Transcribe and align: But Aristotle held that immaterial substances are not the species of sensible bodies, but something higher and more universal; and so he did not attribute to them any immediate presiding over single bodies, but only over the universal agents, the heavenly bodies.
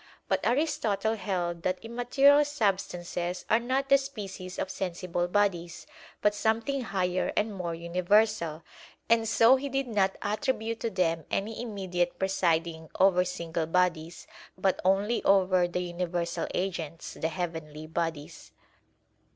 But 0.27 0.39
Aristotle 0.43 1.13
held 1.13 1.61
that 1.61 1.77
immaterial 1.83 2.43
substances 2.43 3.45
are 3.51 3.59
not 3.59 3.87
the 3.87 3.99
species 3.99 4.57
of 4.57 4.71
sensible 4.71 5.27
bodies, 5.27 5.85
but 6.23 6.33
something 6.33 6.81
higher 6.81 7.31
and 7.37 7.53
more 7.53 7.75
universal; 7.75 8.63
and 9.09 9.29
so 9.29 9.57
he 9.57 9.69
did 9.69 9.85
not 9.85 10.15
attribute 10.23 10.79
to 10.79 10.89
them 10.89 11.25
any 11.29 11.61
immediate 11.61 12.17
presiding 12.17 12.89
over 12.99 13.23
single 13.23 13.67
bodies, 13.67 14.25
but 14.57 14.79
only 14.83 15.23
over 15.23 15.67
the 15.67 15.81
universal 15.83 16.47
agents, 16.51 17.13
the 17.13 17.27
heavenly 17.29 17.85
bodies. 17.85 18.51